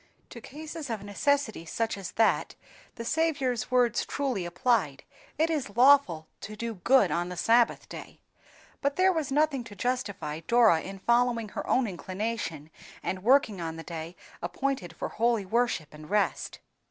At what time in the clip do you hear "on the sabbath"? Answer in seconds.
7.11-7.87